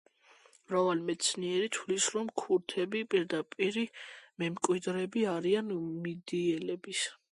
[0.69, 3.83] მრავალი მეცნიერი თვლის, რომ ქურთები პირდაპირი
[4.45, 5.71] მემკვიდრეები არიან
[6.09, 7.05] მიდიელების.